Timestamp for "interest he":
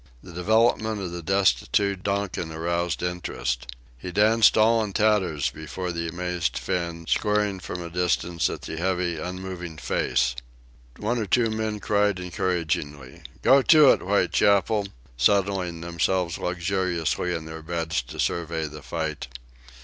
3.03-4.11